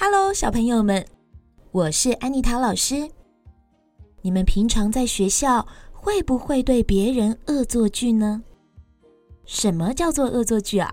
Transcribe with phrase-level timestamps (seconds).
[0.00, 1.04] Hello，小朋友们，
[1.72, 3.10] 我是安妮塔老师。
[4.22, 8.40] 你们平常在学校会不会对别人恶作剧呢？
[9.44, 10.88] 什么叫做恶作剧啊？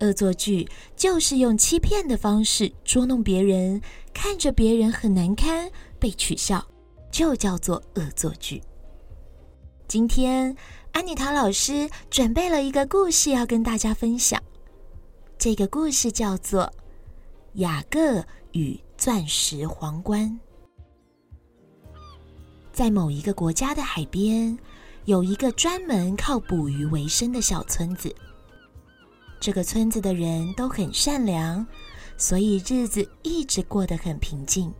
[0.00, 3.80] 恶作剧就是用欺骗的方式捉弄别人，
[4.12, 5.70] 看着别人很难堪，
[6.00, 6.66] 被取笑，
[7.12, 8.60] 就叫做恶作剧。
[9.86, 10.56] 今天
[10.90, 14.42] 安妮塔老师准备了一个故事要跟大家分享，
[15.38, 16.68] 这个故事叫做。
[17.54, 20.38] 雅各与钻石皇冠。
[22.72, 24.56] 在某一个国家的海边，
[25.04, 28.14] 有一个专门靠捕鱼为生的小村子。
[29.40, 31.66] 这个村子的人都很善良，
[32.16, 34.72] 所以日子一直过得很平静。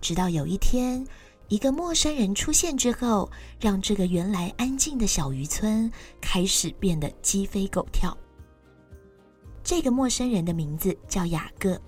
[0.00, 1.04] 直到有一天，
[1.48, 8.16] 一个陌生人出现之后，让这个原来安静的小渔村开始变得鸡飞狗跳。
[9.64, 11.80] 这个陌生人的名字叫雅各，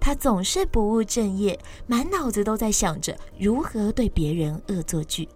[0.00, 1.56] 他总是不务正业，
[1.86, 5.28] 满脑子都在想着如何对别人恶作剧，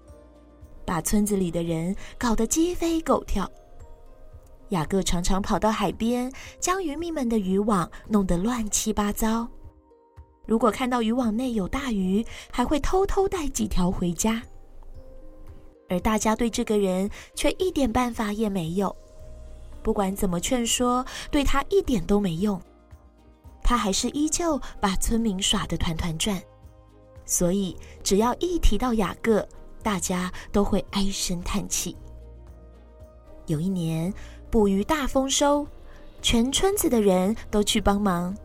[0.84, 3.48] 把村子里的人搞得鸡飞狗跳。
[4.70, 9.48] 雅各常常跑到海边，将渔民们的渔网弄得乱七八糟。
[10.46, 14.42] 如果看到渔网内有大鱼，还会偷偷带几条回家。
[15.88, 18.94] 而大家对这个人却一点办法也没有。
[19.89, 22.61] 不管怎么劝说，对他一点都没用。
[23.62, 26.39] 他还是依旧把村民耍得团团转。
[27.25, 29.48] 所以，只要一提到雅各，
[29.83, 31.97] 大家都会唉声叹气。
[33.47, 34.12] 有一年，
[34.50, 35.66] 捕鱼大丰收，
[36.20, 38.36] 全村子的人都去帮忙。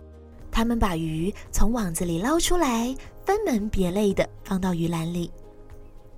[0.49, 5.29] 他们把鱼从网子里捞出来，分门别类的放到鱼篮里。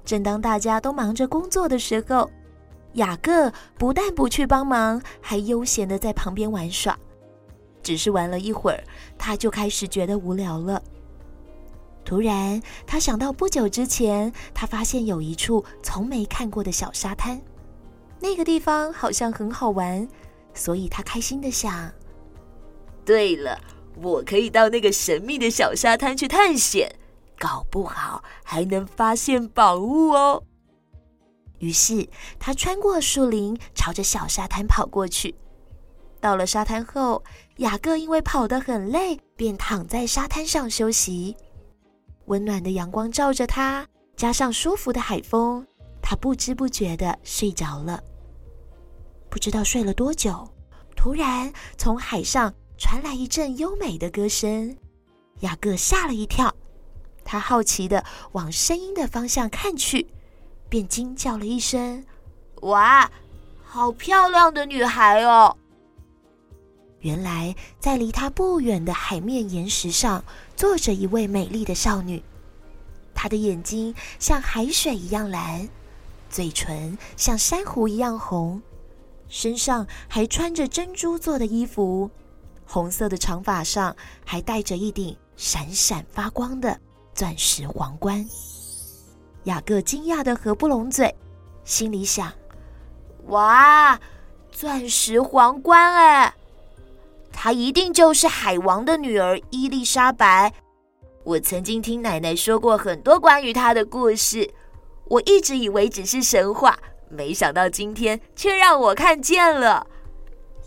[0.03, 2.30] 正当大家都忙着工作的时候，
[2.95, 6.97] 雅各不但不去帮忙，还悠闲地在旁边玩耍。
[7.81, 8.83] 只是玩了一会儿，
[9.17, 10.81] 他就开始觉得无聊了。
[12.03, 17.41] 突然，他想到不久之前，他发现有一处从没看过的小沙滩，
[18.19, 20.07] 那个地方好像很好玩，
[20.53, 21.91] 所以他开心地想：
[23.03, 23.59] 对了，
[24.01, 26.95] 我可以到那个神秘的小沙滩去探险，
[27.38, 30.44] 搞不好还能发现宝物哦。
[31.59, 32.07] 于是
[32.39, 35.35] 他穿过树林，朝着小沙滩跑过去。
[36.19, 37.23] 到了沙滩后，
[37.57, 41.35] 雅各因为跑得很累，便躺在沙滩上休息。
[42.25, 45.66] 温暖的阳光照着他，加上舒服的海风，
[46.01, 48.03] 他不知不觉地睡着了。
[49.29, 50.47] 不知道睡了多久，
[50.95, 54.75] 突然从海上传来一阵优美的歌声。
[55.41, 56.55] 雅各吓了一跳，
[57.23, 60.07] 他好奇地往声音的方向看去。
[60.75, 62.03] 便惊叫了一声
[62.63, 63.09] ：“哇，
[63.63, 65.56] 好漂亮的女孩哦！”
[67.00, 70.22] 原来在离他不远的海面岩石上
[70.53, 72.22] 坐着一位美丽的少女，
[73.14, 75.69] 她的眼睛像海水一样蓝，
[76.30, 78.62] 嘴唇像珊瑚一样红，
[79.30, 82.12] 身上还穿着珍珠做的衣服，
[82.66, 86.78] 红色的长发上还戴着一顶闪闪发光的
[87.14, 88.28] 钻石皇冠。
[89.45, 91.13] 雅各惊讶的合不拢嘴，
[91.63, 92.31] 心里想
[93.28, 94.00] ：“哇，
[94.51, 96.33] 钻石皇冠哎，
[97.31, 100.51] 她一定就是海王的女儿伊丽莎白。
[101.23, 104.51] 我曾经听奶奶说过很多关于她的故事，
[105.05, 106.78] 我一直以为只是神话，
[107.09, 109.85] 没想到今天却让我看见了。”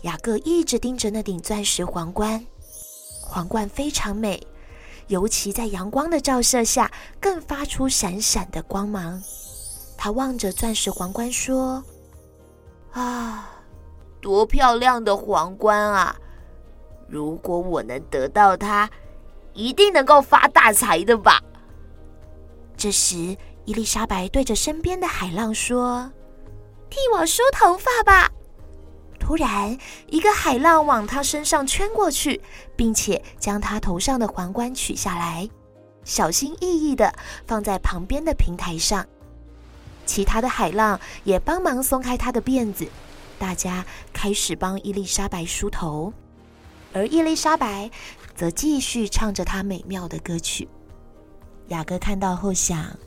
[0.03, 2.45] 雅各一直盯着那顶钻石皇冠，
[3.21, 4.41] 皇冠非常美。
[5.09, 6.89] 尤其在阳光的照射下，
[7.19, 9.21] 更发出闪闪的光芒。
[9.97, 11.83] 他望着钻石皇冠说
[12.93, 13.49] ：“啊，
[14.21, 16.15] 多漂亮的皇冠啊！
[17.07, 18.89] 如果我能得到它，
[19.53, 21.41] 一定能够发大财的吧。”
[22.77, 26.11] 这时，伊丽莎白对着身边的海浪说
[26.89, 28.31] ：“替我梳头发吧。”
[29.29, 32.41] 突然，一个海浪往他身上圈过去，
[32.75, 35.47] 并且将他头上的皇冠取下来，
[36.03, 37.13] 小心翼翼地
[37.45, 39.05] 放在旁边的平台上。
[40.03, 42.87] 其他的海浪也帮忙松开他的辫子，
[43.37, 46.11] 大家开始帮伊丽莎白梳头，
[46.91, 47.91] 而伊丽莎白
[48.33, 50.67] 则继续唱着她美妙的歌曲。
[51.67, 52.97] 雅各看到后想，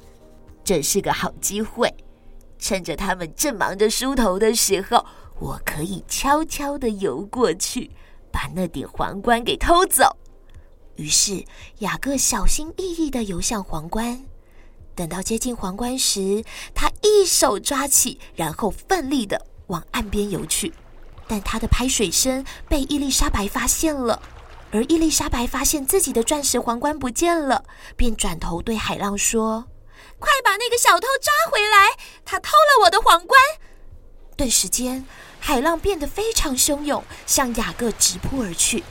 [0.63, 1.93] 这是个好机会，
[2.61, 5.05] 趁着他们正忙着梳头的时候。
[5.39, 7.91] 我可以悄悄地游过去，
[8.31, 10.17] 把那顶皇冠给偷走。
[10.97, 11.45] 于是
[11.79, 14.25] 雅各小心翼翼地游向皇冠。
[14.95, 16.45] 等到接近皇冠时，
[16.75, 20.73] 他一手抓起，然后奋力地往岸边游去。
[21.27, 24.21] 但他的拍水声被伊丽莎白发现了。
[24.71, 27.65] 而伊丽莎白发现自己的钻石皇冠不见了，
[27.97, 29.67] 便转头对海浪说
[30.19, 31.97] ：“快把那个小偷抓回来！
[32.25, 33.32] 他偷了我的皇冠！”
[34.43, 35.07] 顿时间，
[35.39, 38.83] 海浪变得非常汹涌，向雅各直扑而去。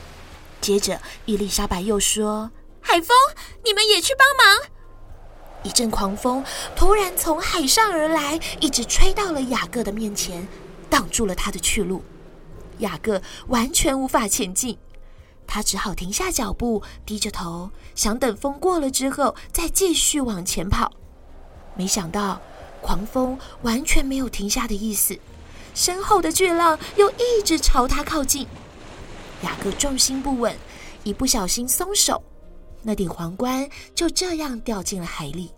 [0.61, 2.49] 接着，伊丽莎白又说
[2.79, 3.09] ：“海风，
[3.65, 4.69] 你们也去帮忙！”
[5.61, 6.41] 一阵狂风
[6.73, 10.47] 突然从海上而来，一直吹到了雅各的面前，
[10.89, 12.01] 挡住了他的去路。
[12.77, 14.77] 雅各完全无法前进。
[15.45, 20.93] 他只好停下脚步，低着头，想等风过了之后再继续往前跑。
[21.75, 22.41] 没想到，
[22.81, 25.19] 狂风完全没有停下的意思，
[25.73, 28.47] 身后的巨浪又一直朝他靠近。
[29.43, 30.55] 雅各重心不稳，
[31.03, 32.21] 一不小心松手，
[32.83, 35.51] 那顶皇冠就这样掉进了海里。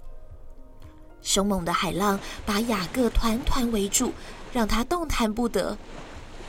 [1.22, 4.12] 凶猛的海浪把雅各团团围住，
[4.52, 5.78] 让他动弹不得。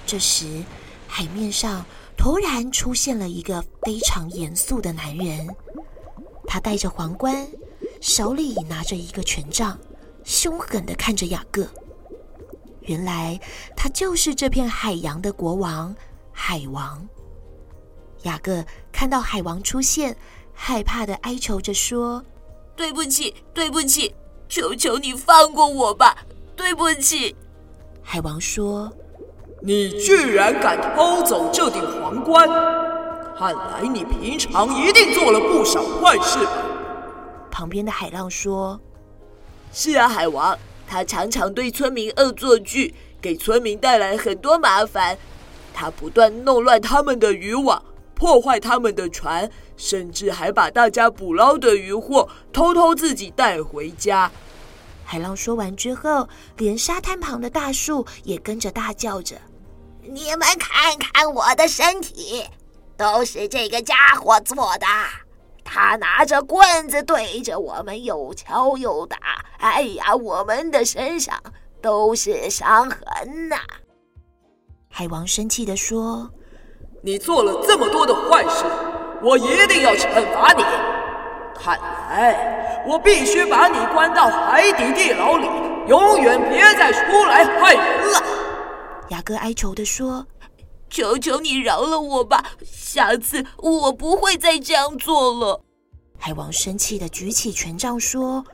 [0.07, 0.63] 这时，
[1.07, 1.85] 海面上，
[2.17, 5.49] 突然出现了一个非常严肃的男人，
[6.47, 7.47] 他戴着皇冠，
[8.01, 9.79] 手里拿着一个权杖，
[10.25, 11.69] 凶狠地看着雅各。
[12.85, 13.39] 原来
[13.77, 15.95] 他就是这片海洋的国王——
[16.33, 17.07] 海王。
[18.23, 20.17] 雅各看到海王出现，
[20.53, 22.25] 害怕的哀求着说
[22.75, 24.15] ：“对不起，对不起，
[24.49, 26.17] 求求你放过我吧，
[26.57, 27.37] 对不起。”
[28.03, 28.93] 海王说。
[29.67, 32.47] 你居然敢偷走这顶皇冠，
[33.35, 36.39] 看来你平常一定做了不少坏事。
[37.51, 38.79] 旁边的海浪说
[39.73, 40.59] ：“是啊，海王，
[40.95, 45.19] 他常常对村民恶作剧，给村民带来很多麻烦。
[45.73, 47.83] 他不断弄乱他们的渔网，
[48.15, 54.31] 破坏他们的船，甚至还把大家捕捞的渔获偷偷自己带回家。”
[55.05, 59.35] 海浪说完之后，连沙滩旁的大树也跟着大叫着。
[60.01, 62.45] 你们看看我的身体，
[62.97, 64.87] 都是这个家伙做的。
[65.65, 69.17] 他拿着棍子对着我们又敲又打，
[69.59, 71.37] 哎呀，我们的身上
[71.81, 73.57] 都是伤痕呐！
[74.89, 76.31] 海王生气地说
[77.03, 78.65] ：“你做了这么多的坏事，
[79.23, 80.63] 我一定要惩罚你。
[81.57, 85.49] 看来我必须把你关到海底地牢里，
[85.89, 88.23] 永远别再出来害人了。”
[89.09, 90.25] 雅各哀求地说
[90.95, 95.61] ：“求求你饶了我吧，下次我不会再这样做了。”
[96.17, 98.45] 海王生气的举起权杖说：“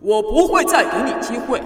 [0.00, 1.62] 我不会再给你机会，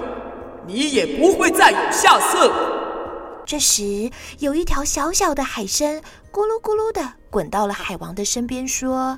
[0.66, 4.10] 你也不会再有下次了。”这时，
[4.40, 6.02] 有一条小小的海参
[6.32, 9.16] 咕噜咕噜的滚到了海王的身边，说：“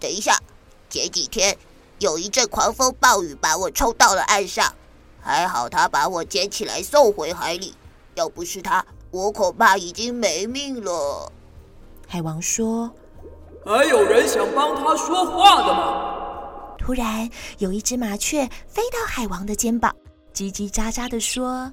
[0.00, 0.36] 等一下，
[0.90, 1.56] 前几天
[2.00, 4.74] 有一阵狂风暴雨把我冲到了岸上，
[5.20, 7.76] 还好他把我捡起来送回海里。”
[8.14, 11.30] 要不是他，我恐怕已经没命了。
[12.08, 12.90] 海王说
[13.64, 17.28] ：“还有人想帮他说话的吗？”突然，
[17.58, 19.94] 有一只麻雀飞到海王的肩膀，
[20.34, 21.70] 叽叽喳喳地说：“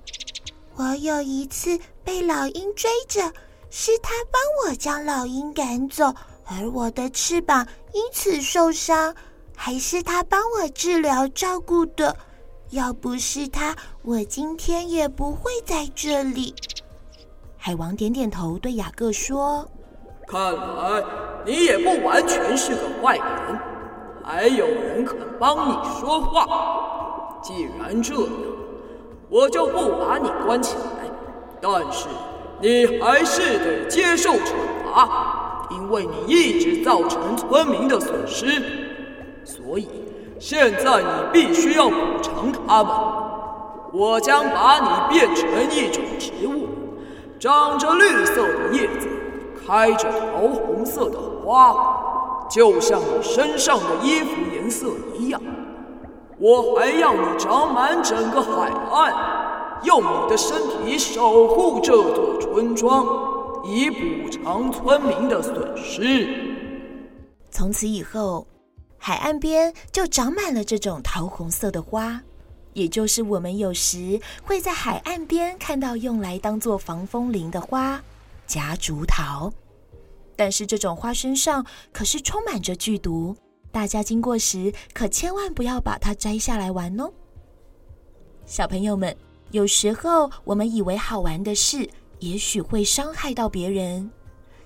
[0.76, 3.22] 我有一次被老鹰追着，
[3.70, 6.14] 是他帮我将老鹰赶走，
[6.46, 9.16] 而我的翅膀因此受伤，
[9.56, 12.16] 还是他帮我治疗照顾的。”
[12.72, 16.54] 要不是他，我今天也不会在这里。
[17.62, 19.68] 海王点点头，对雅各说
[20.26, 21.04] ：“看来
[21.46, 23.60] 你也不完全是个坏人，
[24.24, 27.40] 还有人肯帮你说话。
[27.44, 28.24] 既然这样，
[29.30, 31.12] 我就不把你关起来，
[31.60, 32.08] 但是
[32.62, 34.54] 你还是得接受惩
[34.86, 38.64] 罚，因为你一直造成村民的损失，
[39.44, 39.88] 所以。”
[40.40, 42.96] 现在你必须要补偿他们。
[43.92, 46.70] 我将把你变成一种植物，
[47.40, 49.08] 长着绿色的叶子，
[49.66, 51.74] 开着桃红色的花，
[52.50, 55.42] 就像你身上的衣服颜色一样。
[56.38, 59.14] 我还要你长满整个海岸，
[59.84, 63.06] 用你的身体守护这座村庄，
[63.64, 66.28] 以补偿村民的损失。
[67.50, 68.46] 从此以后。
[69.02, 72.22] 海岸边就长满了这种桃红色的花，
[72.74, 78.02] 也就是我们有时会在海岸边看到用来当做防风林的花——
[78.48, 79.52] 夹竹桃。
[80.36, 83.36] 但是这种花身上可是充满着剧毒，
[83.72, 87.12] 大家经过时可千万不要把它摘下来玩哦。
[88.46, 89.16] 小朋友们，
[89.52, 94.10] 有时候我们以为好玩的事，也许会伤害到别人。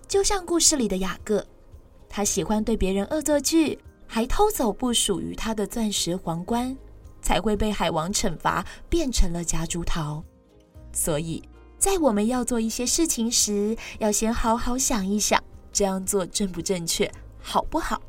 [0.08, 1.46] 就像故事里的雅各，
[2.08, 3.80] 他喜欢对别人恶作剧。
[4.06, 6.78] 还偷走不属于他的钻石皇冠，
[7.24, 10.24] 才会被海王惩罚，变成了夹竹桃。
[10.92, 11.42] 所以，
[11.80, 17.12] 在我们要做一些事情时，要先好好想一想，这样做正不正确，
[17.42, 18.00] 好不好？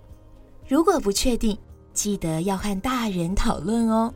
[0.68, 1.58] 如果不确定，
[1.92, 4.12] 记得要和大人讨论哦。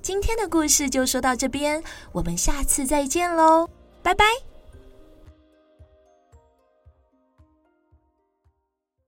[0.00, 3.68] 今天的故事就说到这边，我们下次再见喽，
[4.02, 4.51] 拜拜。